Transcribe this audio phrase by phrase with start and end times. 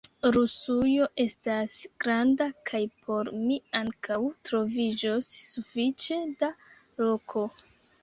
[0.35, 4.19] Rusujo estas granda, kaj por mi ankaŭ
[4.51, 6.55] troviĝos sufiĉe da
[7.09, 7.51] loko!